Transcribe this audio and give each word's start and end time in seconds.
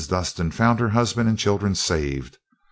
Dustin 0.09 0.49
found 0.49 0.79
her 0.79 0.89
husband 0.89 1.29
and 1.29 1.37
children 1.37 1.75
saved. 1.75 2.39